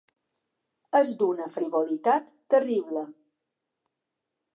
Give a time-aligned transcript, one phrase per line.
[0.99, 3.05] És d’una frivolitat terrible.